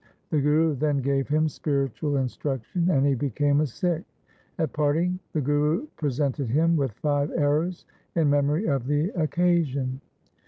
The 0.31 0.41
Guru 0.41 0.73
then 0.73 0.97
gave 0.97 1.27
him 1.27 1.47
spiritual 1.47 2.17
instruction 2.17 2.89
and 2.89 3.05
he 3.05 3.13
became 3.13 3.61
a 3.61 3.67
Sikh. 3.67 4.03
At 4.57 4.73
parting 4.73 5.19
the 5.31 5.41
Guru 5.41 5.85
pre 5.95 6.09
sented 6.09 6.47
him 6.47 6.75
with 6.75 6.93
five 6.93 7.29
arrows 7.37 7.85
in 8.15 8.27
memory 8.27 8.65
of 8.65 8.87
the 8.87 9.09
occasion. 9.09 10.01